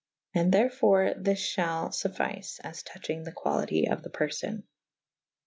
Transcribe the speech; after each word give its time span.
And 0.33 0.51
therfore 0.51 1.13
this 1.15 1.39
fhall 1.55 1.89
fuffyfe 1.89 2.59
as 2.63 2.81
touch 2.81 3.07
ynge 3.09 3.23
the 3.25 3.31
qualitie 3.31 3.85
of 3.87 4.01
the 4.01 4.09
perlbn. 4.09 4.63